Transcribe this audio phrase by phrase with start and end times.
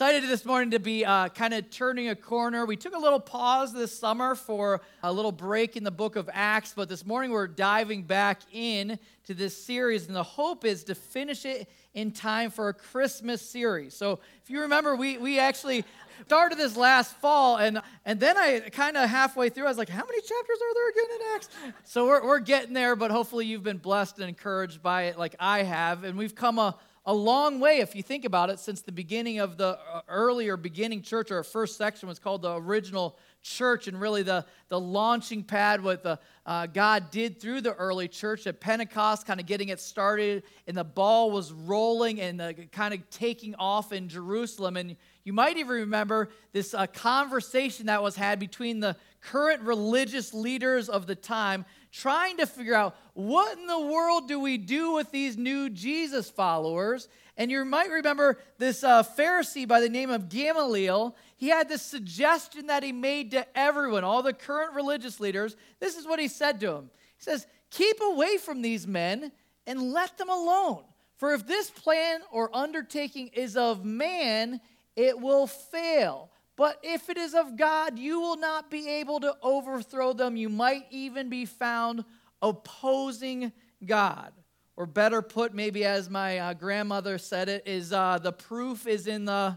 [0.00, 2.64] Excited this morning to be uh, kind of turning a corner.
[2.64, 6.30] We took a little pause this summer for a little break in the book of
[6.32, 10.84] Acts, but this morning we're diving back in to this series, and the hope is
[10.84, 13.94] to finish it in time for a Christmas series.
[13.94, 15.84] So if you remember, we, we actually
[16.24, 19.90] started this last fall, and, and then I kind of halfway through, I was like,
[19.90, 21.48] how many chapters are there again in Acts?
[21.84, 25.36] So we're, we're getting there, but hopefully you've been blessed and encouraged by it like
[25.38, 26.74] I have, and we've come a
[27.10, 30.56] a long way, if you think about it, since the beginning of the uh, earlier
[30.56, 35.42] beginning church, or first section was called the original church, and really the, the launching
[35.42, 39.70] pad, what the, uh, God did through the early church at Pentecost, kind of getting
[39.70, 44.76] it started, and the ball was rolling and uh, kind of taking off in Jerusalem.
[44.76, 50.32] And you might even remember this uh, conversation that was had between the current religious
[50.32, 54.92] leaders of the time trying to figure out what in the world do we do
[54.92, 57.08] with these new Jesus followers.
[57.36, 61.16] And you might remember this uh, Pharisee by the name of Gamaliel.
[61.36, 65.56] He had this suggestion that he made to everyone, all the current religious leaders.
[65.80, 69.32] This is what he said to them He says, Keep away from these men
[69.66, 70.84] and let them alone.
[71.16, 74.60] For if this plan or undertaking is of man,
[74.96, 76.30] it will fail.
[76.60, 80.36] But if it is of God, you will not be able to overthrow them.
[80.36, 82.04] You might even be found
[82.42, 84.34] opposing God.
[84.76, 89.06] Or better put, maybe as my uh, grandmother said it, is uh, the proof is
[89.06, 89.56] in the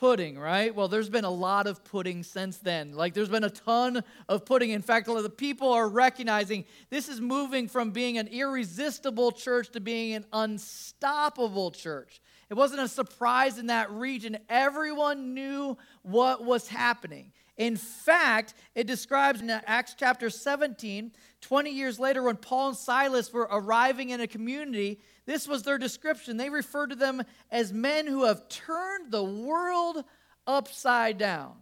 [0.00, 0.74] pudding, right?
[0.74, 2.94] Well, there's been a lot of pudding since then.
[2.94, 4.70] Like, there's been a ton of pudding.
[4.70, 8.26] In fact, a lot of the people are recognizing this is moving from being an
[8.26, 12.20] irresistible church to being an unstoppable church.
[12.48, 14.38] It wasn't a surprise in that region.
[14.48, 17.32] Everyone knew what was happening.
[17.56, 23.32] In fact, it describes in Acts chapter 17, 20 years later, when Paul and Silas
[23.32, 26.36] were arriving in a community, this was their description.
[26.36, 30.04] They referred to them as men who have turned the world
[30.46, 31.54] upside down.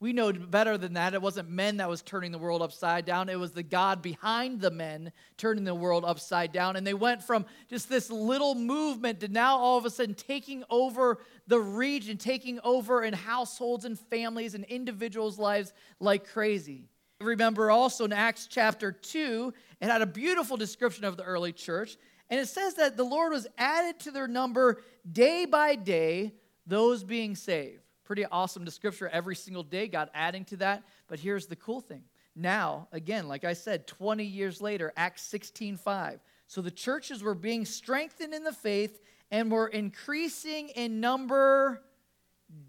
[0.00, 1.12] We know better than that.
[1.12, 3.28] It wasn't men that was turning the world upside down.
[3.28, 6.76] It was the God behind the men turning the world upside down.
[6.76, 10.64] And they went from just this little movement to now all of a sudden taking
[10.70, 16.88] over the region, taking over in households and families and individuals' lives like crazy.
[17.20, 19.52] Remember also in Acts chapter 2,
[19.82, 21.98] it had a beautiful description of the early church.
[22.30, 24.80] And it says that the Lord was added to their number
[25.10, 26.32] day by day,
[26.66, 27.82] those being saved.
[28.10, 30.82] Pretty awesome to scripture every single day, God adding to that.
[31.06, 32.02] But here's the cool thing.
[32.34, 36.18] Now, again, like I said, 20 years later, Acts 16 5.
[36.48, 39.00] So the churches were being strengthened in the faith
[39.30, 41.84] and were increasing in number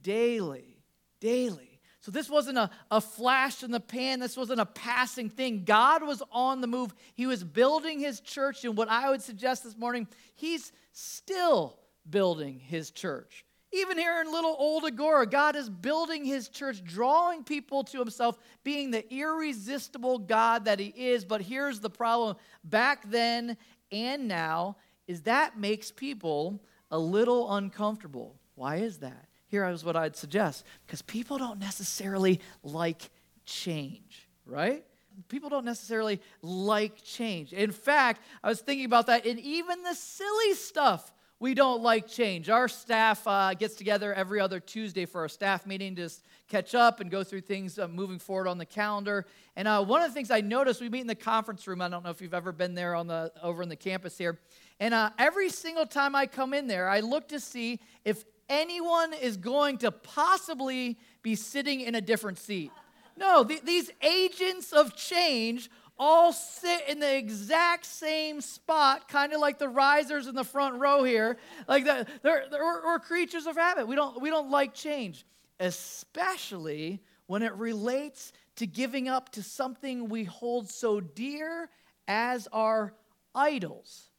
[0.03, 0.77] daily.
[1.19, 1.79] Daily.
[2.01, 4.19] So this wasn't a, a flash in the pan.
[4.19, 5.63] This wasn't a passing thing.
[5.63, 6.93] God was on the move.
[7.15, 8.63] He was building his church.
[8.63, 13.43] And what I would suggest this morning, he's still building his church.
[13.73, 18.37] Even here in little old Agoura, God is building his church, drawing people to himself,
[18.63, 21.23] being the irresistible God that he is.
[21.23, 23.55] But here's the problem back then
[23.91, 24.77] and now
[25.07, 28.35] is that makes people a little uncomfortable.
[28.55, 29.27] Why is that?
[29.47, 33.09] Here is what I'd suggest because people don't necessarily like
[33.45, 34.85] change, right?
[35.27, 37.51] People don't necessarily like change.
[37.51, 41.11] In fact, I was thinking about that, and even the silly stuff
[41.41, 42.49] we don't like change.
[42.49, 46.07] Our staff uh, gets together every other Tuesday for our staff meeting to
[46.47, 49.25] catch up and go through things uh, moving forward on the calendar.
[49.55, 51.81] And uh, one of the things I noticed, we meet in the conference room.
[51.81, 54.37] I don't know if you've ever been there on the over in the campus here.
[54.79, 59.11] And uh, every single time I come in there, I look to see if anyone
[59.11, 62.71] is going to possibly be sitting in a different seat.
[63.17, 69.39] No, th- these agents of change all sit in the exact same spot, kind of
[69.39, 71.37] like the risers in the front row here.
[71.67, 73.87] Like the, they're, they're we're, creatures of habit.
[73.87, 75.27] We don't, we don't like change,
[75.59, 81.69] especially when it relates to giving up to something we hold so dear
[82.07, 82.95] as our
[83.35, 84.09] idols.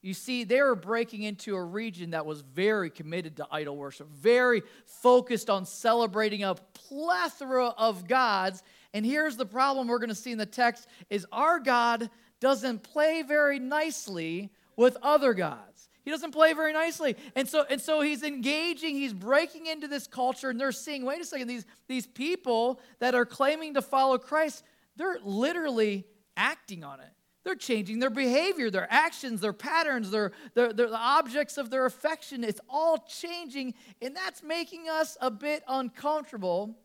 [0.00, 4.08] You see, they were breaking into a region that was very committed to idol worship,
[4.10, 8.62] very focused on celebrating a plethora of gods
[8.94, 12.10] and here's the problem we're going to see in the text is our God
[12.40, 15.88] doesn't play very nicely with other gods.
[16.04, 17.16] He doesn't play very nicely.
[17.36, 21.20] And so, and so he's engaging, he's breaking into this culture, and they're seeing, wait
[21.20, 24.64] a second, these, these people that are claiming to follow Christ,
[24.96, 26.04] they're literally
[26.36, 27.10] acting on it.
[27.44, 31.86] They're changing their behavior, their actions, their patterns, their, their, their, the objects of their
[31.86, 32.44] affection.
[32.44, 36.76] It's all changing, and that's making us a bit uncomfortable.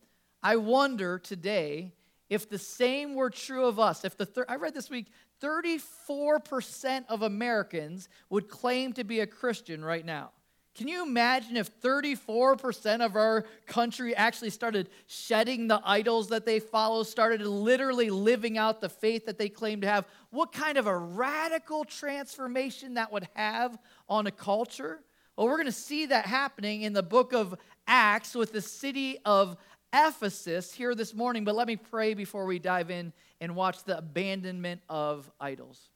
[0.42, 1.94] I wonder today
[2.29, 5.07] if the same were true of us, if the thir- I read this week
[5.41, 10.31] 34% of Americans would claim to be a Christian right now.
[10.77, 16.59] Can you imagine if 34% of our country actually started shedding the idols that they
[16.59, 20.06] follow, started literally living out the faith that they claim to have?
[20.30, 23.75] What kind of a radical transformation that would have
[24.07, 25.01] on a culture?
[25.35, 27.56] Well, we're going to see that happening in the book of
[27.88, 29.57] Acts with the city of
[29.94, 31.44] Ephesus here this morning.
[31.44, 35.89] But let me pray before we dive in and watch the abandonment of idols.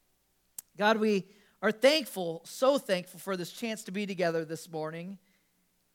[0.76, 1.26] God, we
[1.60, 5.18] are thankful, so thankful for this chance to be together this morning.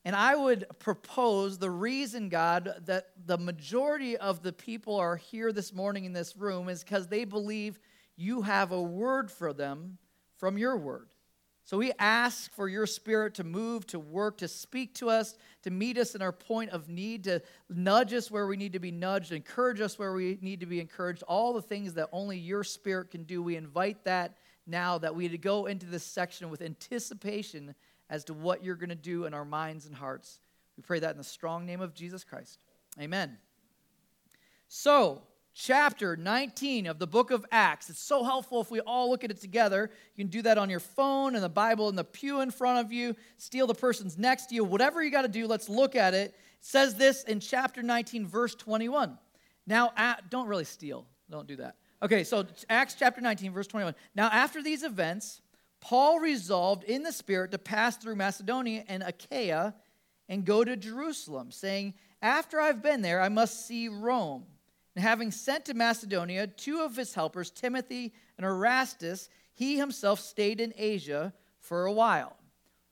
[0.06, 5.52] And I would propose the reason, God, that the majority of the people are here
[5.52, 7.80] this morning in this room is because they believe
[8.16, 9.98] you have a word for them
[10.38, 11.10] from your word.
[11.68, 15.70] So we ask for your spirit to move, to work, to speak to us, to
[15.70, 18.90] meet us in our point of need, to nudge us where we need to be
[18.90, 21.24] nudged, encourage us where we need to be encouraged.
[21.24, 23.44] All the things that only your spirit can do.
[23.44, 27.76] We invite that now that we go into this section with anticipation
[28.10, 30.40] as to what you're going to do in our minds and hearts.
[30.78, 32.60] We pray that in the strong name of Jesus Christ.
[32.98, 33.38] Amen.
[34.70, 35.22] So,
[35.60, 37.90] chapter 19 of the book of Acts.
[37.90, 39.90] It's so helpful if we all look at it together.
[40.16, 42.86] You can do that on your phone and the Bible in the pew in front
[42.86, 45.96] of you, steal the person's next to you, whatever you got to do, let's look
[45.96, 46.30] at it.
[46.30, 49.18] It says this in chapter 19, verse 21.
[49.66, 49.92] Now,
[50.30, 51.08] don't really steal.
[51.30, 51.76] Don't do that.
[52.04, 53.96] Okay, so Acts chapter 19, verse 21.
[54.14, 55.42] Now, after these events,
[55.82, 59.74] Paul resolved in the Spirit to pass through Macedonia and Achaia
[60.30, 64.46] and go to Jerusalem, saying, After I've been there, I must see Rome.
[64.98, 70.60] And having sent to Macedonia two of his helpers, Timothy and Erastus, he himself stayed
[70.60, 72.36] in Asia for a while.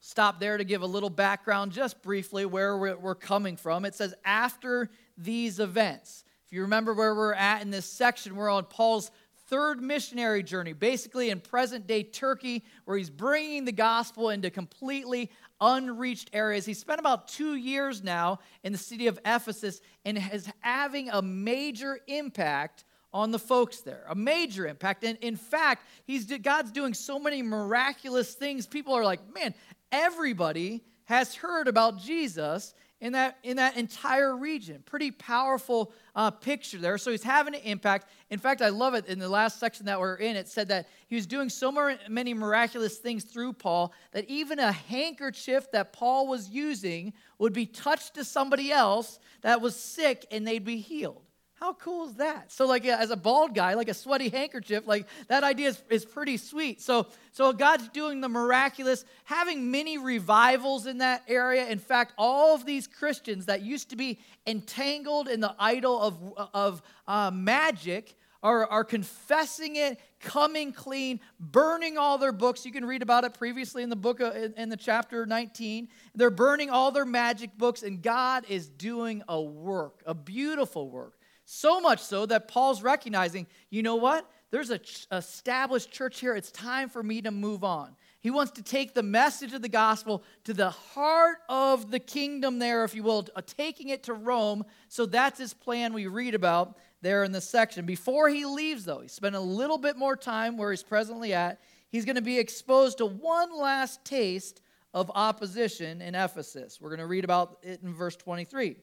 [0.02, 3.86] Stop there to give a little background, just briefly, where we're coming from.
[3.86, 6.24] It says, After these events.
[6.46, 9.10] If you remember where we're at in this section, we're on Paul's
[9.48, 15.32] third missionary journey, basically in present day Turkey, where he's bringing the gospel into completely
[15.62, 16.66] unreached areas.
[16.66, 21.22] He spent about two years now in the city of Ephesus and is having a
[21.22, 24.06] major impact on the folks there.
[24.10, 25.04] A major impact.
[25.04, 28.68] And in fact, he's, God's doing so many miraculous things.
[28.68, 29.54] People are like, man,
[29.92, 32.74] everybody has heard about Jesus
[33.06, 34.82] in that, in that entire region.
[34.84, 36.98] Pretty powerful uh, picture there.
[36.98, 38.10] So he's having an impact.
[38.32, 40.36] In fact, I love it in the last section that we're in.
[40.36, 41.72] It said that he was doing so
[42.10, 47.68] many miraculous things through Paul that even a handkerchief that Paul was using would be
[47.68, 51.22] touched to somebody else that was sick and they'd be healed.
[51.56, 52.52] How cool is that?
[52.52, 56.04] So, like, as a bald guy, like a sweaty handkerchief, like that idea is, is
[56.04, 56.82] pretty sweet.
[56.82, 61.66] So, so God's doing the miraculous, having many revivals in that area.
[61.68, 66.50] In fact, all of these Christians that used to be entangled in the idol of,
[66.54, 72.66] of uh, magic are, are confessing it, coming clean, burning all their books.
[72.66, 75.88] You can read about it previously in the book of, in, in the chapter 19.
[76.14, 81.15] They're burning all their magic books, and God is doing a work, a beautiful work.
[81.46, 84.30] So much so that Paul's recognizing, you know what?
[84.52, 86.36] There's an ch- established church here.
[86.36, 87.96] It's time for me to move on.
[88.20, 92.58] He wants to take the message of the gospel to the heart of the kingdom,
[92.58, 94.64] there, if you will, uh, taking it to Rome.
[94.88, 97.86] So that's his plan we read about there in this section.
[97.86, 101.60] Before he leaves, though, he spent a little bit more time where he's presently at.
[101.90, 104.62] He's going to be exposed to one last taste
[104.94, 106.80] of opposition in Ephesus.
[106.82, 108.78] We're going to read about it in verse 23.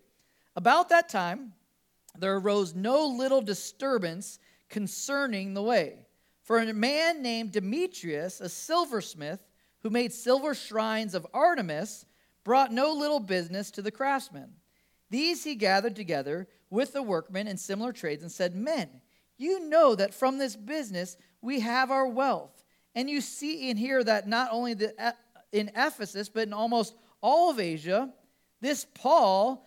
[0.55, 1.55] About that time,
[2.19, 4.39] there arose no little disturbance
[4.69, 6.07] concerning the way.
[6.43, 9.41] For a man named Demetrius, a silversmith,
[9.83, 12.05] who made silver shrines of Artemis,
[12.45, 14.51] brought no little business to the craftsmen.
[15.11, 18.89] These he gathered together with the workmen in similar trades and said, Men,
[19.37, 22.65] you know that from this business we have our wealth.
[22.95, 25.13] And you see and hear that not only the, uh,
[25.53, 28.13] in Ephesus, but in almost all of Asia,
[28.61, 29.67] this Paul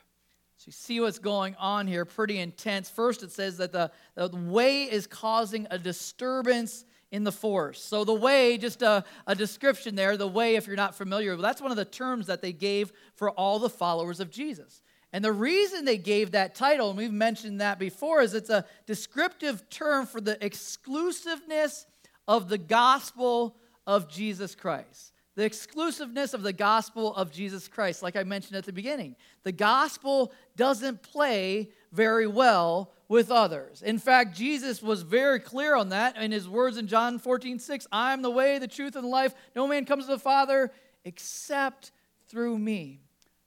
[0.61, 2.87] So you see what's going on here, pretty intense.
[2.87, 7.83] First, it says that the, the way is causing a disturbance in the force.
[7.83, 11.63] So the way, just a, a description there, the way, if you're not familiar, that's
[11.63, 14.83] one of the terms that they gave for all the followers of Jesus.
[15.11, 18.67] And the reason they gave that title, and we've mentioned that before, is it's a
[18.85, 21.87] descriptive term for the exclusiveness
[22.27, 25.10] of the gospel of Jesus Christ.
[25.35, 29.15] The exclusiveness of the gospel of Jesus Christ, like I mentioned at the beginning.
[29.43, 33.81] The gospel doesn't play very well with others.
[33.81, 37.87] In fact, Jesus was very clear on that in his words in John 14, 6.
[37.91, 39.33] I am the way, the truth, and the life.
[39.55, 40.71] No man comes to the Father
[41.05, 41.91] except
[42.27, 43.01] through me.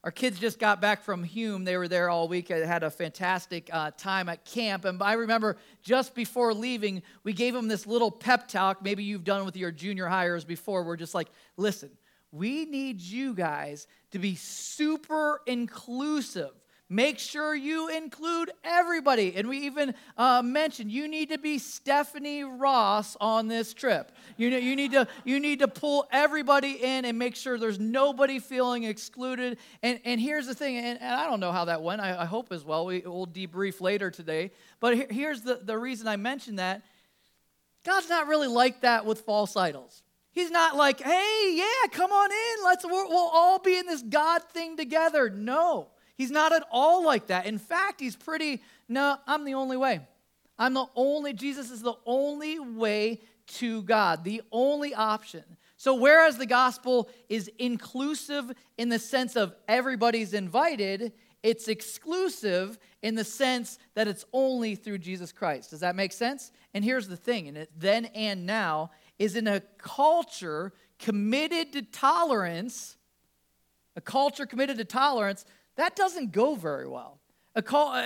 [0.04, 1.64] Our kids just got back from Hume.
[1.64, 2.49] They were there all week.
[2.49, 4.84] They had a fantastic uh, time at camp.
[4.84, 8.84] And I remember just before leaving, we gave them this little pep talk.
[8.84, 10.84] Maybe you've done with your junior hires before.
[10.84, 11.90] We're just like, listen,
[12.32, 16.52] we need you guys to be super inclusive
[16.90, 19.34] Make sure you include everybody.
[19.36, 24.12] And we even uh, mentioned you need to be Stephanie Ross on this trip.
[24.36, 27.80] You, know, you, need to, you need to pull everybody in and make sure there's
[27.80, 29.56] nobody feeling excluded.
[29.82, 32.02] And, and here's the thing, and, and I don't know how that went.
[32.02, 32.84] I, I hope as well.
[32.84, 34.50] We, will debrief later today.
[34.78, 36.82] But here, here's the, the reason I mentioned that
[37.84, 40.02] God's not really like that with false idols.
[40.32, 42.64] He's not like, hey, yeah, come on in.
[42.64, 45.30] Let's we'll all be in this God thing together.
[45.30, 45.88] No.
[46.16, 47.47] He's not at all like that.
[47.47, 50.00] In fact, he's pretty, no, I'm the only way.
[50.59, 55.44] I'm the only, Jesus is the only way to God, the only option.
[55.76, 63.16] So, whereas the gospel is inclusive in the sense of everybody's invited, it's exclusive in
[63.16, 65.71] the sense that it's only through Jesus Christ.
[65.71, 66.52] Does that make sense?
[66.73, 71.83] And here's the thing, and it then and now is in a culture committed to
[71.83, 72.97] tolerance,
[73.94, 75.44] a culture committed to tolerance
[75.76, 77.21] that doesn't go very well.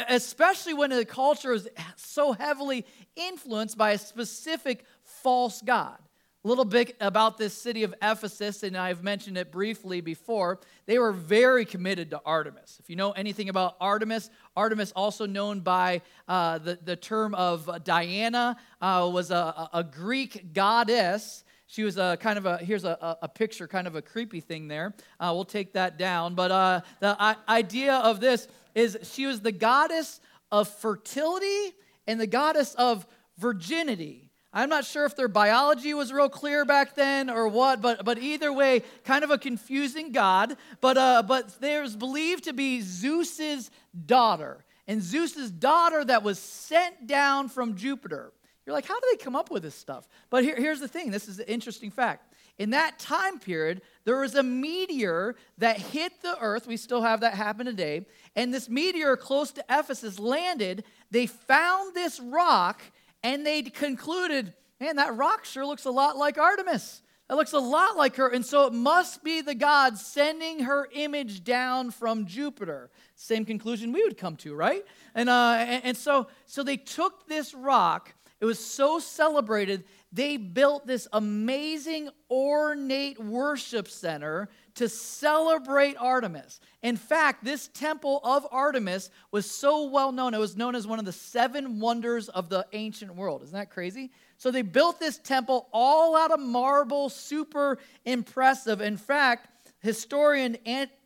[0.09, 2.85] especially when the culture is so heavily
[3.17, 5.99] influenced by a specific false god.
[6.45, 10.61] A little bit about this city of Ephesus, and I've mentioned it briefly before.
[10.87, 12.79] They were very committed to Artemis.
[12.79, 17.83] If you know anything about Artemis, Artemis, also known by uh, the, the term of
[17.83, 23.19] Diana, uh, was a, a Greek goddess she was a kind of a, here's a,
[23.21, 24.95] a picture, kind of a creepy thing there.
[25.21, 26.35] Uh, we'll take that down.
[26.35, 30.21] But uh, the idea of this is she was the goddess
[30.51, 31.75] of fertility
[32.07, 33.07] and the goddess of
[33.37, 34.31] virginity.
[34.51, 38.19] I'm not sure if their biology was real clear back then or what, but, but
[38.19, 40.57] either way, kind of a confusing god.
[40.81, 43.71] But, uh, but there's believed to be Zeus's
[44.07, 44.65] daughter.
[44.87, 48.33] And Zeus's daughter that was sent down from Jupiter.
[48.69, 50.07] You're like, how do they come up with this stuff?
[50.29, 52.35] But here, here's the thing this is an interesting fact.
[52.59, 56.67] In that time period, there was a meteor that hit the earth.
[56.67, 58.05] We still have that happen today.
[58.37, 60.85] And this meteor close to Ephesus landed.
[61.11, 62.83] They found this rock
[63.23, 67.01] and they concluded, man, that rock sure looks a lot like Artemis.
[67.29, 68.29] That looks a lot like her.
[68.29, 72.91] And so it must be the God sending her image down from Jupiter.
[73.17, 74.85] Same conclusion we would come to, right?
[75.15, 80.37] And, uh, and, and so, so they took this rock it was so celebrated, they
[80.37, 86.61] built this amazing, ornate worship center to celebrate Artemis.
[86.83, 91.01] In fact, this temple of Artemis was so well known, it was known as one
[91.01, 93.43] of the seven wonders of the ancient world.
[93.43, 94.13] Isn't that crazy?
[94.37, 98.81] So they built this temple all out of marble, super impressive.
[98.81, 99.49] In fact,
[99.81, 100.57] historian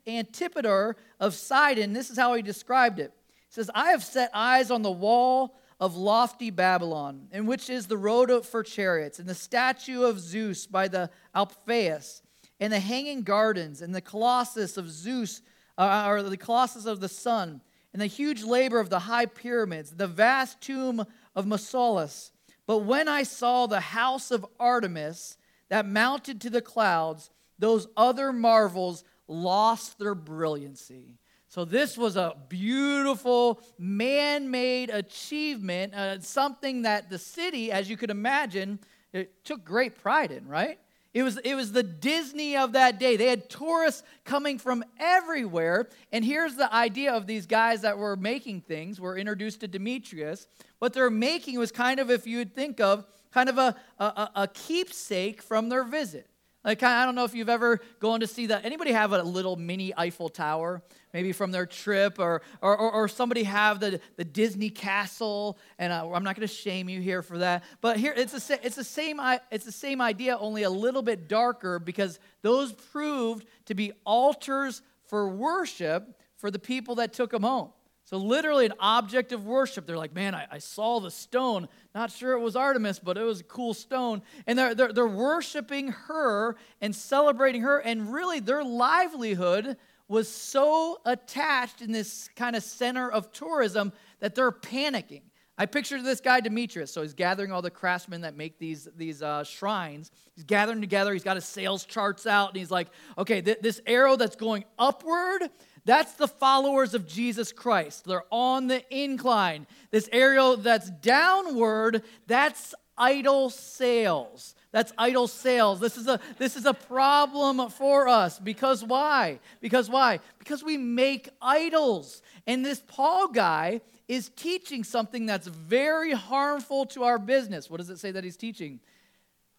[0.06, 3.10] Antipater of Sidon, this is how he described it.
[3.48, 7.88] He says, I have set eyes on the wall of lofty Babylon, in which is
[7.88, 12.22] the road for chariots, and the statue of Zeus by the Alpheus,
[12.60, 15.42] and the hanging gardens, and the colossus of Zeus,
[15.76, 17.60] uh, or the colossus of the sun,
[17.92, 22.30] and the huge labor of the high pyramids, the vast tomb of Mausolus.
[22.64, 25.36] But when I saw the house of Artemis
[25.68, 31.18] that mounted to the clouds, those other marvels lost their brilliancy.
[31.52, 37.98] So, this was a beautiful man made achievement, uh, something that the city, as you
[37.98, 38.78] could imagine,
[39.12, 40.78] it took great pride in, right?
[41.12, 43.18] It was, it was the Disney of that day.
[43.18, 45.90] They had tourists coming from everywhere.
[46.10, 50.46] And here's the idea of these guys that were making things, were introduced to Demetrius.
[50.78, 54.30] What they're making was kind of, if you would think of, kind of a, a,
[54.36, 56.30] a keepsake from their visit.
[56.64, 58.64] Like, I don't know if you've ever gone to see that.
[58.64, 60.82] Anybody have a little mini Eiffel Tower?
[61.12, 65.58] maybe from their trip, or, or, or, somebody have the, the Disney castle.
[65.78, 67.64] And uh, I'm not going to shame you here for that.
[67.80, 71.28] But here, it's, a, it's, the same, it's the same idea, only a little bit
[71.28, 77.42] darker, because those proved to be altars for worship for the people that took them
[77.42, 77.70] home.
[78.12, 79.86] So, literally, an object of worship.
[79.86, 81.66] They're like, man, I, I, saw the stone.
[81.94, 84.20] Not sure it was Artemis, but it was a cool stone.
[84.46, 87.78] And they're, they're, they're worshiping her and celebrating her.
[87.78, 89.78] And really, their livelihood
[90.08, 95.22] was so attached in this kind of center of tourism that they're panicking.
[95.56, 96.92] I pictured this guy, Demetrius.
[96.92, 100.10] So he's gathering all the craftsmen that make these, these uh, shrines.
[100.34, 101.12] He's gathering together.
[101.12, 102.48] He's got his sales charts out.
[102.48, 105.48] And he's like, okay, th- this arrow that's going upward,
[105.84, 108.04] that's the followers of Jesus Christ.
[108.04, 109.66] They're on the incline.
[109.90, 114.54] This arrow that's downward, that's idol sales.
[114.70, 115.80] That's idol sales.
[115.80, 119.40] This is a this is a problem for us because why?
[119.60, 120.20] Because why?
[120.38, 122.22] Because we make idols.
[122.46, 127.68] And this Paul guy is teaching something that's very harmful to our business.
[127.68, 128.80] What does it say that he's teaching?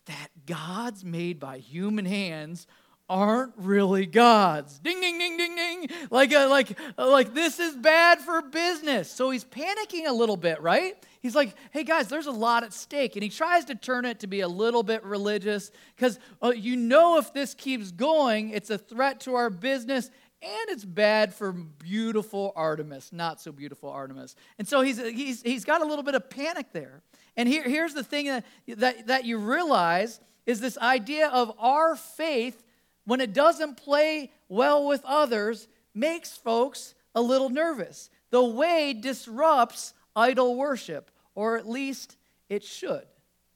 [0.06, 2.66] That gods made by human hands
[3.14, 4.80] aren't really gods.
[4.80, 5.88] Ding, ding, ding, ding, ding.
[6.10, 9.12] Like, uh, like, uh, like this is bad for business.
[9.12, 10.96] So he's panicking a little bit, right?
[11.22, 13.16] He's like, hey guys, there's a lot at stake.
[13.16, 16.76] And he tries to turn it to be a little bit religious because uh, you
[16.76, 20.10] know if this keeps going, it's a threat to our business
[20.42, 24.36] and it's bad for beautiful Artemis, not so beautiful Artemis.
[24.58, 27.04] And so he's, he's, he's got a little bit of panic there.
[27.38, 31.96] And here, here's the thing that, that, that you realize is this idea of our
[31.96, 32.64] faith,
[33.06, 38.10] when it doesn't play well with others, makes folks a little nervous.
[38.30, 42.18] The way disrupts idol worship, or at least
[42.50, 43.06] it should.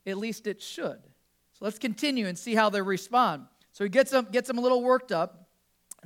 [0.05, 0.99] At least it should.
[1.53, 3.45] So let's continue and see how they respond.
[3.71, 5.47] So he gets them, gets them a little worked up.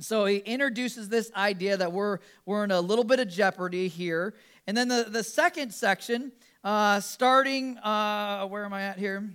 [0.00, 4.34] So he introduces this idea that we're, we're in a little bit of jeopardy here.
[4.66, 6.32] And then the, the second section,
[6.64, 9.28] uh, starting, uh, where am I at here?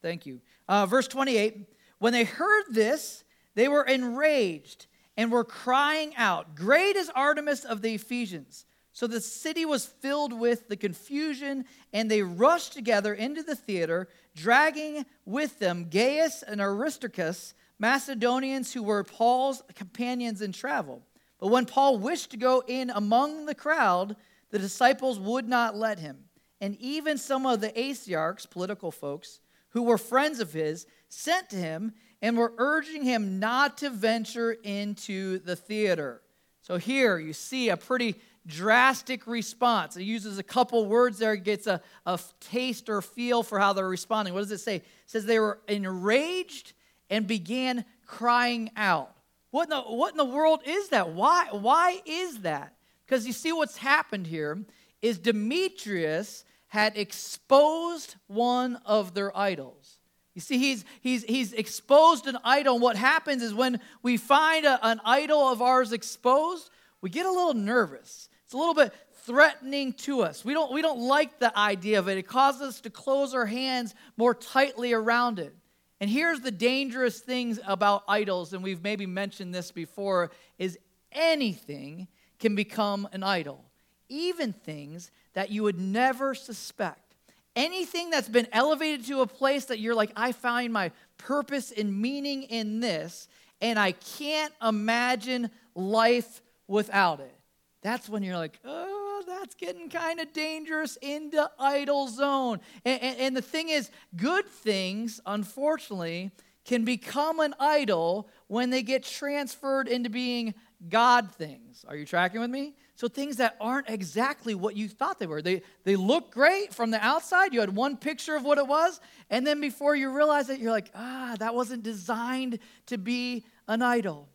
[0.00, 0.40] Thank you.
[0.68, 1.66] Uh, verse 28
[1.98, 3.24] When they heard this,
[3.54, 4.86] they were enraged
[5.16, 8.66] and were crying out, Great is Artemis of the Ephesians.
[8.92, 14.08] So the city was filled with the confusion, and they rushed together into the theater,
[14.34, 21.02] dragging with them Gaius and Aristarchus Macedonians who were Paul's companions in travel.
[21.38, 24.16] But when Paul wished to go in among the crowd,
[24.50, 26.24] the disciples would not let him.
[26.60, 29.40] And even some of the Asiarchs, political folks,
[29.70, 34.52] who were friends of his, sent to him and were urging him not to venture
[34.52, 36.22] into the theater.
[36.62, 39.96] So here you see a pretty drastic response.
[39.96, 43.88] It uses a couple words there, gets a, a taste or feel for how they're
[43.88, 44.34] responding.
[44.34, 44.76] What does it say?
[44.76, 46.72] It says they were enraged
[47.10, 49.14] and began crying out.
[49.50, 51.10] What in the, what in the world is that?
[51.10, 52.74] Why, why is that?
[53.06, 54.62] Because you see, what's happened here
[55.00, 59.98] is Demetrius had exposed one of their idols.
[60.34, 62.74] You see, he's, he's, he's exposed an idol.
[62.74, 67.26] And what happens is when we find a, an idol of ours exposed, we get
[67.26, 68.28] a little nervous.
[68.44, 68.92] It's a little bit
[69.24, 70.44] threatening to us.
[70.44, 72.18] We don't, we don't like the idea of it.
[72.18, 75.54] It causes us to close our hands more tightly around it.
[76.00, 80.78] And here's the dangerous things about idols, and we've maybe mentioned this before, is
[81.10, 82.06] anything
[82.38, 83.64] can become an idol.
[84.08, 87.14] Even things that you would never suspect.
[87.56, 92.00] Anything that's been elevated to a place that you're like, I find my purpose and
[92.00, 93.28] meaning in this,
[93.60, 97.34] and I can't imagine life without it.
[97.82, 102.60] That's when you're like, oh, that's getting kind of dangerous into idol zone.
[102.84, 106.30] And, and, and the thing is, good things, unfortunately,
[106.64, 110.54] can become an idol when they get transferred into being
[110.88, 111.84] God things.
[111.88, 112.74] Are you tracking with me?
[112.98, 115.40] So things that aren't exactly what you thought they were.
[115.40, 117.54] They, they look great from the outside.
[117.54, 119.00] You had one picture of what it was.
[119.30, 123.82] And then before you realize it, you're like, ah, that wasn't designed to be an
[123.82, 124.28] idol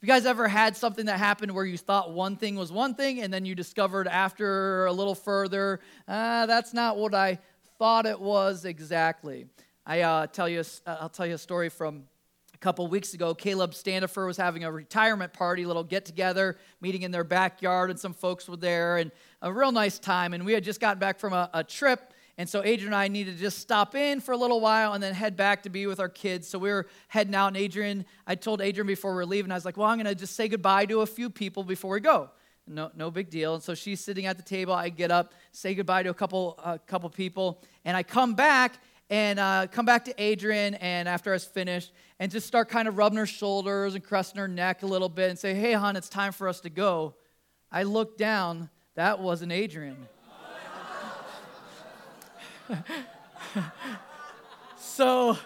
[0.00, 2.94] If you guys ever had something that happened where you thought one thing was one
[2.94, 7.38] thing and then you discovered after a little further, ah, that's not what I
[7.78, 9.44] thought it was exactly?
[9.84, 12.04] I uh, tell you, uh, I'll tell you a story from
[12.56, 13.34] a couple weeks ago.
[13.34, 17.90] Caleb Standifer was having a retirement party, a little get together, meeting in their backyard,
[17.90, 20.32] and some folks were there, and a real nice time.
[20.32, 23.08] And we had just gotten back from a, a trip and so Adrian and I
[23.08, 25.86] needed to just stop in for a little while and then head back to be
[25.86, 26.46] with our kids.
[26.46, 29.54] So we were heading out, and Adrian, I told Adrian before we were leaving, I
[29.54, 32.00] was like, well, I'm going to just say goodbye to a few people before we
[32.00, 32.28] go.
[32.66, 33.54] No, no big deal.
[33.54, 34.74] And so she's sitting at the table.
[34.74, 38.80] I get up, say goodbye to a couple, a couple people, and I come back
[39.10, 40.74] and uh, come back to Adrian.
[40.76, 44.38] And after I was finished, and just start kind of rubbing her shoulders and caressing
[44.38, 47.14] her neck a little bit, and say, "Hey, hon, it's time for us to go."
[47.70, 48.70] I looked down.
[48.94, 50.08] That wasn't Adrian.
[54.76, 55.36] so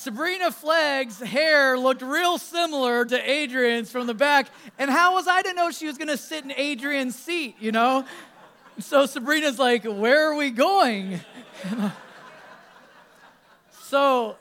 [0.00, 4.46] Sabrina Flagg's hair looked real similar to Adrian's from the back.
[4.78, 7.70] And how was I to know she was going to sit in Adrian's seat, you
[7.70, 8.06] know?
[8.80, 11.20] So Sabrina's like, Where are we going?
[13.82, 14.36] so,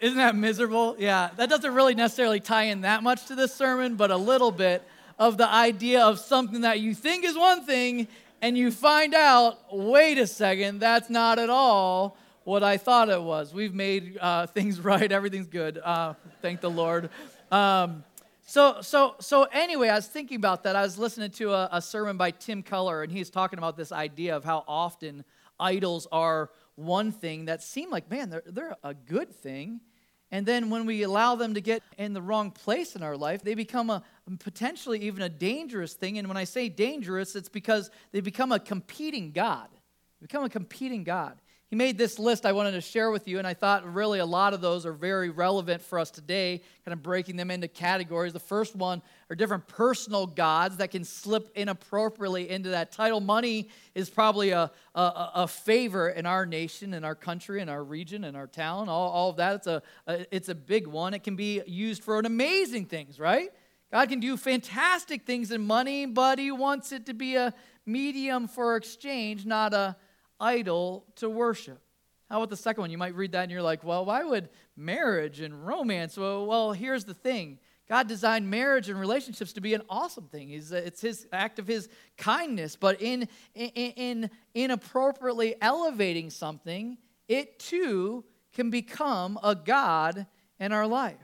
[0.00, 0.96] isn't that miserable?
[0.98, 4.50] Yeah, that doesn't really necessarily tie in that much to this sermon, but a little
[4.50, 4.82] bit
[5.18, 8.08] of the idea of something that you think is one thing
[8.40, 13.20] and you find out, wait a second, that's not at all what I thought it
[13.20, 13.52] was.
[13.52, 15.78] We've made uh, things right, everything's good.
[15.78, 17.10] Uh, thank the Lord.
[17.50, 18.04] Um,
[18.50, 20.74] so, so, so anyway, I was thinking about that.
[20.74, 23.92] I was listening to a, a sermon by Tim Keller, and he's talking about this
[23.92, 25.22] idea of how often
[25.60, 29.82] idols are one thing that seem like, man, they're, they're a good thing.
[30.30, 33.42] And then when we allow them to get in the wrong place in our life,
[33.42, 34.02] they become a
[34.38, 36.16] potentially even a dangerous thing.
[36.16, 39.68] And when I say dangerous, it's because they become a competing God.
[39.72, 41.38] They become a competing God.
[41.70, 44.26] He made this list I wanted to share with you, and I thought really a
[44.26, 48.32] lot of those are very relevant for us today, kind of breaking them into categories.
[48.32, 53.20] The first one are different personal gods that can slip inappropriately into that title.
[53.20, 57.84] Money is probably a, a, a favor in our nation, in our country, in our
[57.84, 59.56] region, in our town, all, all of that.
[59.56, 61.12] It's a, a, it's a big one.
[61.12, 63.50] It can be used for amazing things, right?
[63.92, 67.52] God can do fantastic things in money, but He wants it to be a
[67.84, 69.96] medium for exchange, not a
[70.40, 71.80] idol to worship.
[72.28, 72.90] How about the second one?
[72.90, 76.16] You might read that and you're like, well, why would marriage and romance?
[76.16, 80.50] Well, well here's the thing God designed marriage and relationships to be an awesome thing.
[80.50, 86.98] Uh, it's his act of his kindness, but in, in, in inappropriately elevating something,
[87.28, 90.26] it too can become a God
[90.60, 91.16] in our life.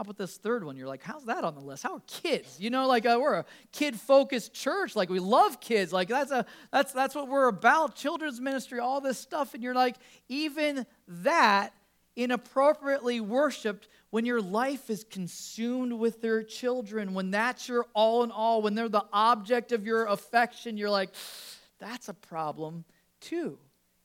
[0.00, 0.78] How about this third one?
[0.78, 1.82] You're like, how's that on the list?
[1.82, 2.58] How are kids?
[2.58, 4.96] You know, like uh, we're a kid-focused church.
[4.96, 5.92] Like we love kids.
[5.92, 7.96] Like that's a that's that's what we're about.
[7.96, 9.52] Children's ministry, all this stuff.
[9.52, 11.74] And you're like, even that
[12.16, 18.30] inappropriately worshipped when your life is consumed with their children, when that's your all in
[18.30, 21.10] all, when they're the object of your affection, you're like,
[21.78, 22.86] that's a problem
[23.20, 23.58] too.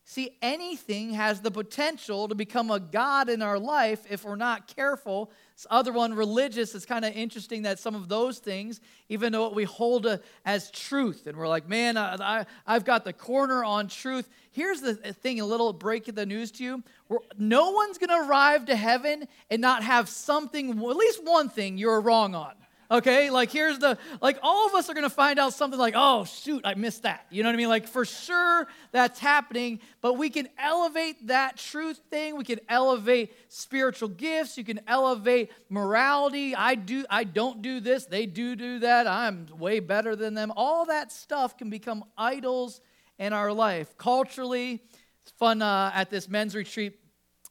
[0.08, 4.68] See, anything has the potential to become a God in our life if we're not
[4.68, 5.32] careful.
[5.56, 9.42] This other one, religious, it's kind of interesting that some of those things, even though
[9.42, 13.64] what we hold a, as truth, and we're like, man, I, have got the corner
[13.64, 14.30] on truth.
[14.52, 16.84] Here's the thing a little break of the news to you.
[17.10, 21.50] We're, no one's going to arrive to heaven and not have something, at least one
[21.50, 22.54] thing you're wrong on.
[22.92, 26.24] Okay, like here's the, like all of us are gonna find out something like, oh
[26.26, 27.26] shoot, I missed that.
[27.32, 27.70] You know what I mean?
[27.70, 32.38] Like for sure that's happening, but we can elevate that truth thing.
[32.38, 34.58] We can elevate spiritual gifts.
[34.58, 36.56] You can elevate morality.
[36.56, 38.06] I do, I don't do this.
[38.06, 39.08] They do do that.
[39.08, 40.52] I'm way better than them.
[40.56, 42.82] All that stuff can become idols
[43.18, 43.98] in our life.
[43.98, 44.84] Culturally,
[45.24, 47.00] it's fun uh, at this men's retreat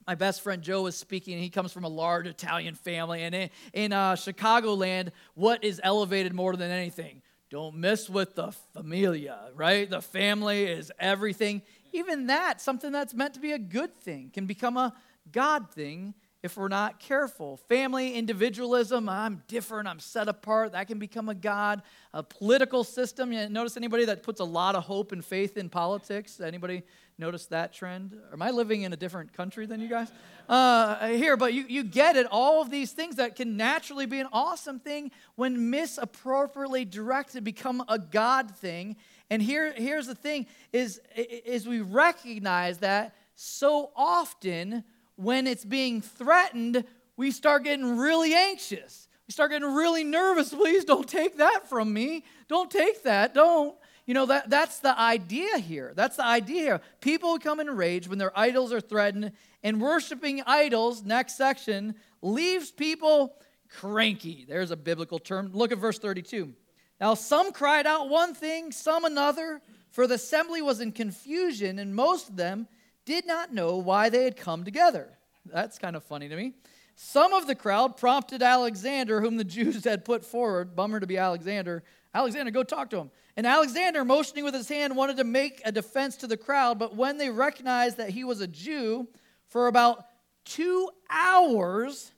[0.06, 3.22] my best friend Joe was speaking, he comes from a large Italian family.
[3.22, 7.22] And in, in uh, Chicagoland, what is elevated more than anything?
[7.50, 9.88] Don't mess with the familia, right?
[9.88, 11.62] The family is everything.
[11.92, 14.92] Even that, something that's meant to be a good thing, can become a
[15.30, 16.14] God thing
[16.44, 17.56] if we're not careful.
[17.56, 21.80] Family individualism, I'm different, I'm set apart, that can become a God.
[22.12, 25.70] A political system, you notice anybody that puts a lot of hope and faith in
[25.70, 26.42] politics?
[26.42, 26.82] Anybody
[27.16, 28.20] notice that trend?
[28.30, 30.12] Am I living in a different country than you guys?
[30.46, 32.26] Uh, here, but you, you get it.
[32.30, 37.82] All of these things that can naturally be an awesome thing when misappropriately directed become
[37.88, 38.96] a God thing.
[39.30, 44.84] And here, here's the thing is, is we recognize that so often
[45.16, 46.84] when it's being threatened,
[47.16, 49.08] we start getting really anxious.
[49.26, 50.52] We start getting really nervous.
[50.54, 52.24] Please don't take that from me.
[52.48, 53.34] Don't take that.
[53.34, 53.76] Don't.
[54.06, 55.94] You know, that, that's the idea here.
[55.96, 56.80] That's the idea here.
[57.00, 63.34] People become enraged when their idols are threatened, and worshiping idols, next section, leaves people
[63.70, 64.44] cranky.
[64.46, 65.52] There's a biblical term.
[65.54, 66.52] Look at verse 32.
[67.00, 71.94] Now, some cried out one thing, some another, for the assembly was in confusion, and
[71.94, 72.68] most of them
[73.04, 75.08] did not know why they had come together.
[75.44, 76.54] That's kind of funny to me.
[76.96, 81.18] Some of the crowd prompted Alexander, whom the Jews had put forward, bummer to be
[81.18, 81.82] Alexander.
[82.14, 83.10] Alexander, go talk to him.
[83.36, 86.94] And Alexander, motioning with his hand, wanted to make a defense to the crowd, but
[86.94, 89.08] when they recognized that he was a Jew,
[89.48, 90.04] for about
[90.44, 92.12] two hours,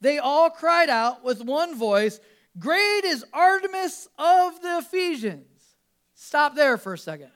[0.00, 2.20] they all cried out with one voice,
[2.58, 5.46] Great is Artemis of the Ephesians.
[6.14, 7.30] Stop there for a second.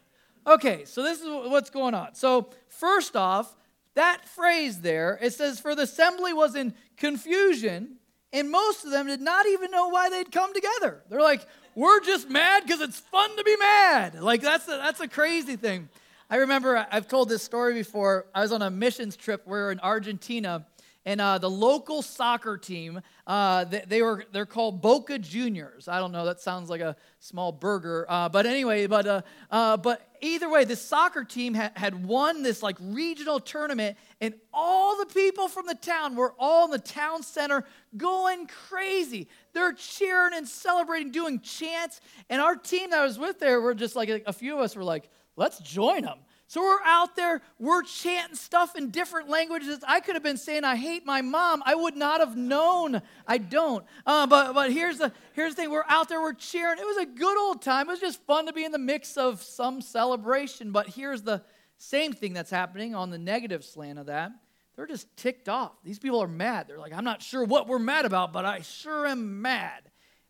[0.47, 2.15] Okay, so this is what's going on.
[2.15, 3.57] So, first off,
[3.95, 7.97] that phrase there, it says, For the assembly was in confusion,
[8.33, 11.03] and most of them did not even know why they'd come together.
[11.09, 14.21] They're like, We're just mad because it's fun to be mad.
[14.21, 15.89] Like, that's a, that's a crazy thing.
[16.31, 18.27] I remember I've told this story before.
[18.35, 19.47] I was on a missions trip.
[19.47, 20.67] We in Argentina,
[21.05, 25.89] and uh, the local soccer team Uh, they, they, were they're called Boca Juniors.
[25.89, 26.25] I don't know.
[26.25, 28.07] That sounds like a small burger.
[28.09, 32.45] Uh, but anyway, but uh, uh, but either way, this soccer team ha- had won
[32.45, 36.79] this like regional tournament, and all the people from the town were all in the
[36.79, 37.65] town center
[37.97, 39.29] going crazy.
[39.55, 42.01] They're cheering and celebrating, doing chants.
[42.31, 44.85] And our team that was with there were just like a few of us were
[44.85, 46.19] like, let's join them.
[46.49, 49.81] So we're out there, we're chanting stuff in different languages.
[49.87, 51.61] I could have been saying, I hate my mom.
[51.67, 53.03] I would not have known.
[53.27, 53.85] I don't.
[54.07, 56.79] Uh, but but here's, the, here's the thing we're out there, we're cheering.
[56.79, 57.89] It was a good old time.
[57.89, 60.71] It was just fun to be in the mix of some celebration.
[60.71, 61.43] But here's the
[61.79, 64.31] same thing that's happening on the negative slant of that.
[64.77, 65.73] They're just ticked off.
[65.83, 66.69] These people are mad.
[66.69, 69.83] They're like, I'm not sure what we're mad about, but I sure am mad.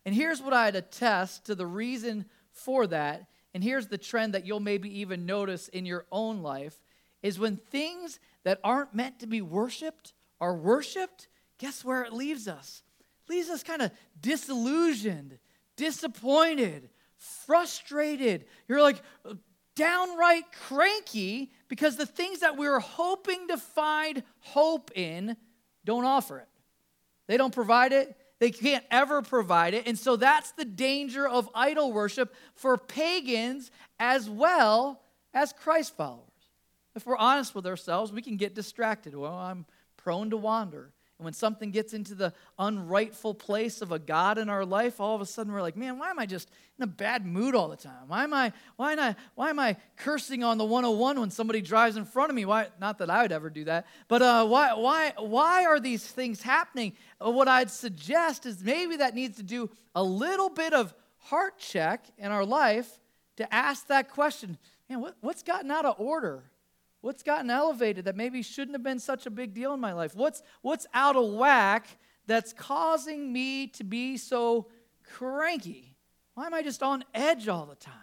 [0.03, 3.27] And here's what I'd attest to the reason for that
[3.57, 6.79] and here's the trend that you'll maybe even notice in your own life
[7.23, 12.47] is when things that aren't meant to be worshiped are worshiped, guess where it leaves
[12.47, 12.83] us?
[13.27, 13.89] It leaves us kind of
[14.21, 15.39] disillusioned,
[15.75, 18.45] disappointed, frustrated.
[18.67, 19.01] You're like
[19.75, 25.35] downright cranky because the things that we were hoping to find hope in
[25.83, 26.49] don't offer it.
[27.25, 29.87] They don't provide it, they can't ever provide it.
[29.87, 35.01] And so that's the danger of idol worship for pagans as well
[35.33, 36.23] as Christ followers.
[36.95, 39.15] If we're honest with ourselves, we can get distracted.
[39.15, 39.65] Well, I'm
[39.97, 40.91] prone to wander.
[41.17, 45.15] And when something gets into the unrightful place of a God in our life, all
[45.15, 47.69] of a sudden we're like, man, why am I just in a bad mood all
[47.69, 48.07] the time?
[48.07, 51.61] Why am I, why am I, why am I cursing on the 101 when somebody
[51.61, 52.45] drives in front of me?
[52.45, 56.05] Why, not that I would ever do that, but uh, why, why, why are these
[56.05, 56.93] things happening?
[57.19, 61.57] Uh, what I'd suggest is maybe that needs to do a little bit of heart
[61.57, 62.87] check in our life
[63.37, 66.43] to ask that question man, what, what's gotten out of order?
[67.01, 70.15] What's gotten elevated that maybe shouldn't have been such a big deal in my life?
[70.15, 71.87] What's, what's out of whack
[72.25, 74.67] that's causing me to be so
[75.03, 75.95] cranky?
[76.33, 77.93] Why am I just on edge all the time?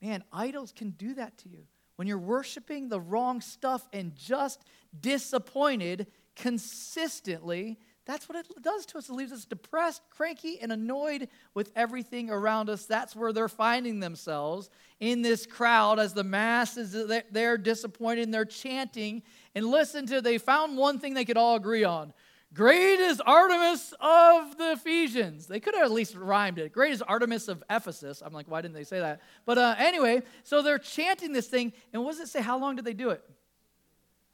[0.00, 1.66] Man, idols can do that to you.
[1.96, 4.64] When you're worshiping the wrong stuff and just
[5.00, 6.06] disappointed
[6.36, 7.78] consistently,
[8.08, 9.10] that's what it does to us.
[9.10, 12.86] It leaves us depressed, cranky, and annoyed with everything around us.
[12.86, 16.96] That's where they're finding themselves in this crowd as the masses,
[17.30, 19.22] they're disappointed, they're chanting.
[19.54, 22.14] And listen to, they found one thing they could all agree on.
[22.54, 25.46] Great is Artemis of the Ephesians.
[25.46, 26.72] They could have at least rhymed it.
[26.72, 28.22] Great is Artemis of Ephesus.
[28.24, 29.20] I'm like, why didn't they say that?
[29.44, 31.74] But uh, anyway, so they're chanting this thing.
[31.92, 32.40] And what does it say?
[32.40, 33.22] How long did they do it?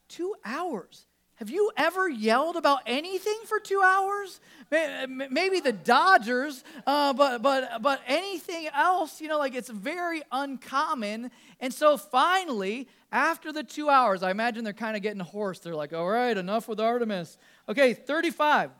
[0.07, 1.07] Two hours.
[1.37, 4.40] Have you ever yelled about anything for two hours?
[4.70, 11.33] Maybe the Dodgers, uh, but but but anything else, you know, like it's very uncommon.
[11.59, 15.59] And so finally, after the two hours, I imagine they're kind of getting hoarse.
[15.59, 17.37] They're like, "All right, enough with Artemis."
[17.68, 18.70] Okay, thirty-five.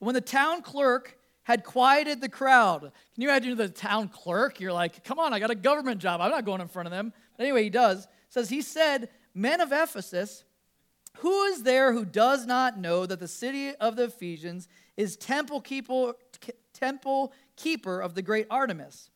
[0.00, 4.58] When the town clerk had quieted the crowd, can you imagine the town clerk?
[4.58, 6.20] You're like, "Come on, I got a government job.
[6.20, 8.08] I'm not going in front of them." But anyway, he does.
[8.30, 10.42] Says he said, "Men of Ephesus."
[11.18, 15.60] Who is there who does not know that the city of the Ephesians is temple
[15.60, 16.14] keeper,
[16.72, 19.10] temple keeper of the great Artemis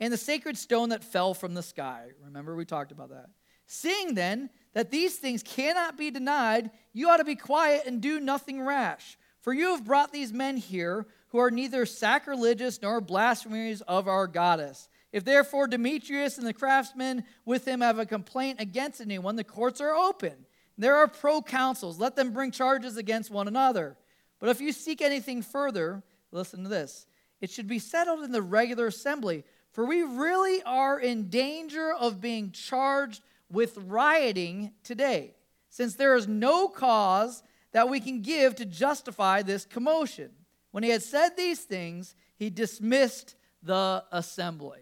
[0.00, 2.08] and the sacred stone that fell from the sky?
[2.24, 3.26] Remember, we talked about that.
[3.66, 8.20] Seeing then that these things cannot be denied, you ought to be quiet and do
[8.20, 9.16] nothing rash.
[9.40, 14.26] For you have brought these men here who are neither sacrilegious nor blasphemers of our
[14.26, 14.88] goddess.
[15.12, 19.80] If therefore Demetrius and the craftsmen with him have a complaint against anyone, the courts
[19.80, 21.98] are open there are proconsuls.
[21.98, 23.96] Let them bring charges against one another.
[24.40, 27.06] But if you seek anything further, listen to this.
[27.40, 32.20] It should be settled in the regular assembly, for we really are in danger of
[32.20, 35.34] being charged with rioting today,
[35.68, 40.30] since there is no cause that we can give to justify this commotion.
[40.70, 44.80] When he had said these things, he dismissed the assembly.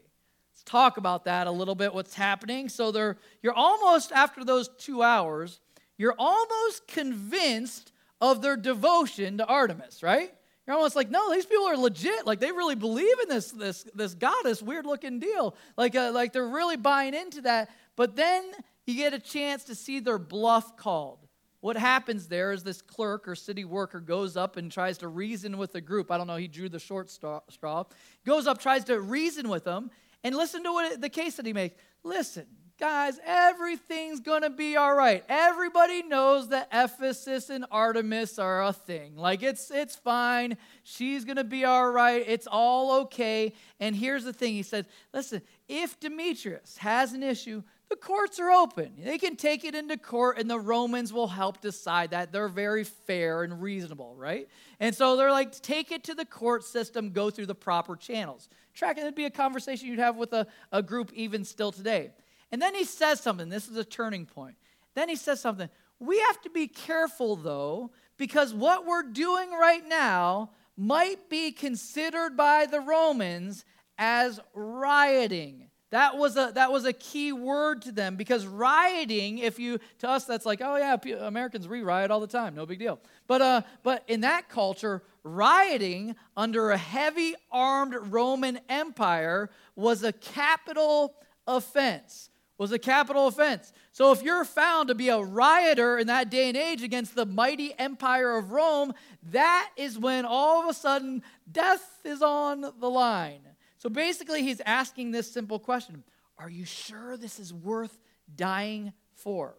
[0.52, 2.68] Let's talk about that a little bit, what's happening.
[2.68, 5.60] So there, you're almost after those two hours
[6.02, 10.34] you're almost convinced of their devotion to Artemis, right?
[10.66, 12.26] You're almost like, no, these people are legit.
[12.26, 15.54] Like they really believe in this this this goddess, weird looking deal.
[15.76, 17.70] Like uh, like they're really buying into that.
[17.94, 18.50] But then
[18.84, 21.20] you get a chance to see their bluff called.
[21.60, 25.56] What happens there is this clerk or city worker goes up and tries to reason
[25.56, 26.10] with the group.
[26.10, 27.84] I don't know, he drew the short straw.
[28.26, 29.92] Goes up, tries to reason with them,
[30.24, 31.76] and listen to what the case that he makes.
[32.02, 32.46] Listen,
[32.82, 35.22] guys, everything's going to be all right.
[35.28, 39.14] Everybody knows that Ephesus and Artemis are a thing.
[39.14, 40.56] Like it's it's fine.
[40.82, 42.24] She's going to be all right.
[42.26, 43.52] It's all okay.
[43.78, 44.54] And here's the thing.
[44.54, 48.94] He said, "Listen, if Demetrius has an issue, the courts are open.
[48.98, 52.32] They can take it into court, and the Romans will help decide that.
[52.32, 54.48] They're very fair and reasonable, right?
[54.80, 58.48] And so they're like, take it to the court system, go through the proper channels.
[58.74, 62.10] Track it would be a conversation you'd have with a, a group even still today.
[62.52, 63.48] And then he says something.
[63.48, 64.56] This is a turning point.
[64.94, 65.70] Then he says something.
[65.98, 72.36] We have to be careful, though, because what we're doing right now might be considered
[72.36, 73.64] by the Romans
[73.98, 75.68] as rioting.
[75.90, 80.08] That was a that was a key word to them because rioting, if you to
[80.08, 82.98] us that's like, oh yeah, Americans re-riot all the time, no big deal.
[83.26, 90.12] But uh, but in that culture, rioting under a heavy armed Roman Empire was a
[90.12, 91.14] capital
[91.46, 92.30] offense
[92.62, 93.72] was a capital offense.
[93.90, 97.26] So if you're found to be a rioter in that day and age against the
[97.26, 98.94] mighty empire of Rome,
[99.30, 103.40] that is when all of a sudden death is on the line.
[103.78, 106.04] So basically, he's asking this simple question
[106.38, 107.98] Are you sure this is worth
[108.36, 109.58] dying for?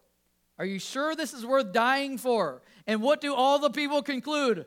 [0.58, 2.62] Are you sure this is worth dying for?
[2.86, 4.64] And what do all the people conclude?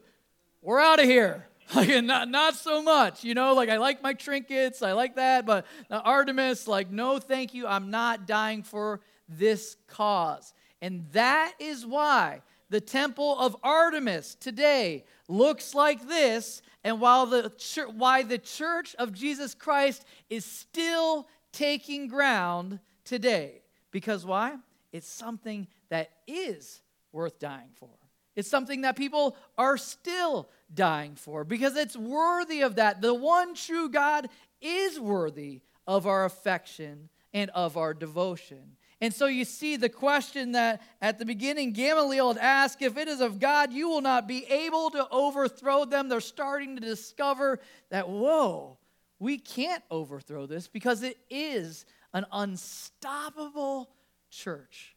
[0.61, 1.47] We're out of here.
[1.75, 5.45] Like, not, not so much, you know, like I like my trinkets, I like that,
[5.45, 10.53] but Artemis, like, no, thank you, I'm not dying for this cause.
[10.81, 17.51] And that is why the temple of Artemis today looks like this, and while the
[17.57, 23.61] church, why the church of Jesus Christ is still taking ground today.
[23.91, 24.55] Because why?
[24.93, 27.89] It's something that is worth dying for.
[28.37, 33.01] It's something that people are still dying for because it's worthy of that.
[33.01, 34.29] The one true God
[34.61, 38.77] is worthy of our affection and of our devotion.
[39.01, 43.07] And so you see the question that at the beginning Gamaliel had asked if it
[43.07, 46.07] is of God, you will not be able to overthrow them.
[46.07, 48.77] They're starting to discover that, whoa,
[49.17, 53.89] we can't overthrow this because it is an unstoppable
[54.29, 54.95] church.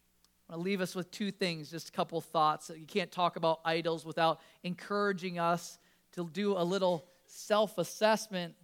[0.50, 2.72] I want to leave us with two things, just a couple thoughts.
[2.76, 5.78] You can't talk about idols without encouraging us
[6.14, 8.56] to do a little self assessment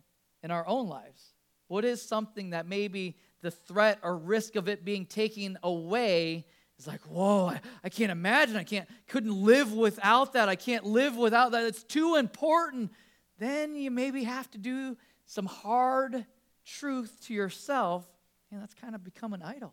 [0.42, 1.35] in our own lives.
[1.68, 6.46] What is something that maybe the threat or risk of it being taken away
[6.77, 8.57] is like, whoa, I, I can't imagine.
[8.57, 10.49] I can't, couldn't live without that.
[10.49, 11.66] I can't live without that.
[11.66, 12.90] It's too important.
[13.38, 14.96] Then you maybe have to do
[15.27, 16.27] some hard
[16.64, 18.05] truth to yourself,
[18.51, 19.72] and that's kind of become an idol.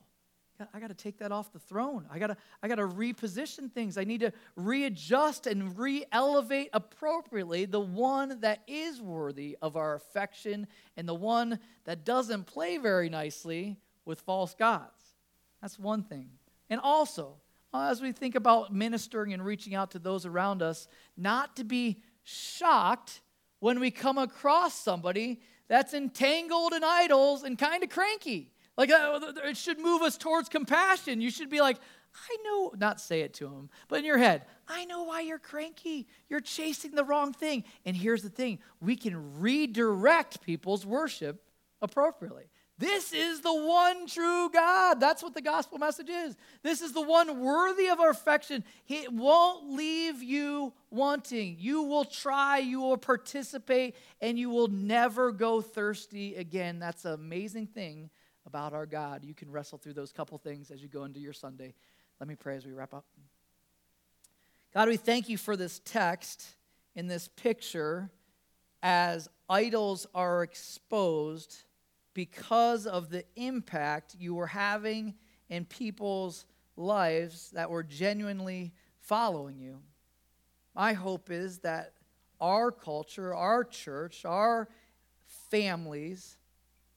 [0.73, 2.05] I got to take that off the throne.
[2.11, 3.97] I got to I got to reposition things.
[3.97, 10.67] I need to readjust and re-elevate appropriately the one that is worthy of our affection
[10.97, 15.01] and the one that doesn't play very nicely with false gods.
[15.61, 16.29] That's one thing.
[16.69, 17.35] And also,
[17.73, 22.01] as we think about ministering and reaching out to those around us, not to be
[22.23, 23.21] shocked
[23.59, 28.51] when we come across somebody that's entangled in idols and kind of cranky.
[28.77, 31.21] Like, uh, it should move us towards compassion.
[31.21, 31.77] You should be like,
[32.15, 35.39] I know, not say it to him, but in your head, I know why you're
[35.39, 36.07] cranky.
[36.29, 37.63] You're chasing the wrong thing.
[37.85, 41.43] And here's the thing we can redirect people's worship
[41.81, 42.45] appropriately.
[42.79, 44.99] This is the one true God.
[44.99, 46.35] That's what the gospel message is.
[46.63, 48.63] This is the one worthy of our affection.
[48.83, 51.57] He won't leave you wanting.
[51.59, 56.79] You will try, you will participate, and you will never go thirsty again.
[56.79, 58.09] That's an amazing thing
[58.45, 59.23] about our God.
[59.23, 61.73] You can wrestle through those couple things as you go into your Sunday.
[62.19, 63.05] Let me pray as we wrap up.
[64.73, 66.47] God, we thank you for this text
[66.95, 68.09] in this picture
[68.81, 71.63] as idols are exposed
[72.13, 75.13] because of the impact you were having
[75.49, 79.79] in people's lives that were genuinely following you.
[80.75, 81.93] My hope is that
[82.41, 84.67] our culture, our church, our
[85.51, 86.37] families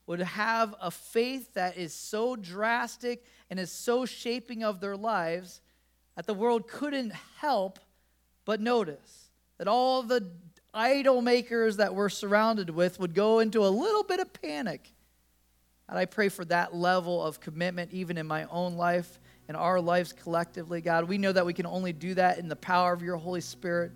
[0.06, 5.60] would have a faith that is so drastic and is so shaping of their lives
[6.14, 7.78] that the world couldn't help
[8.44, 10.30] but notice that all the
[10.72, 14.92] idol makers that we're surrounded with would go into a little bit of panic.
[15.88, 19.80] And I pray for that level of commitment even in my own life and our
[19.80, 21.04] lives collectively, God.
[21.04, 23.92] We know that we can only do that in the power of your Holy Spirit.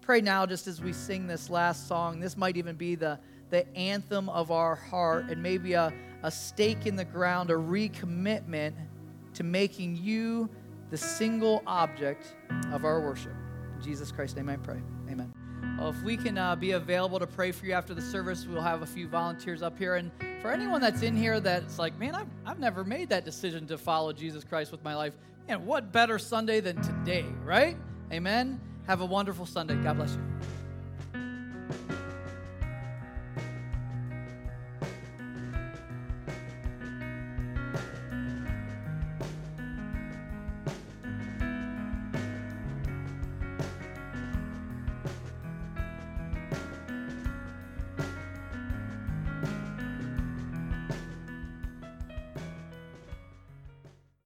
[0.00, 3.18] Pray now, just as we sing this last song, this might even be the
[3.52, 8.72] the anthem of our heart and maybe a, a stake in the ground, a recommitment
[9.34, 10.48] to making you
[10.90, 12.34] the single object
[12.72, 13.34] of our worship.
[13.76, 14.80] In Jesus Christ's name I pray.
[15.10, 15.32] Amen.
[15.78, 18.62] Well, if we can uh, be available to pray for you after the service, we'll
[18.62, 19.96] have a few volunteers up here.
[19.96, 20.10] And
[20.40, 23.76] for anyone that's in here that's like, man, I've, I've never made that decision to
[23.76, 25.12] follow Jesus Christ with my life,
[25.46, 27.76] man, what better Sunday than today, right?
[28.12, 28.58] Amen.
[28.86, 29.74] Have a wonderful Sunday.
[29.74, 30.22] God bless you.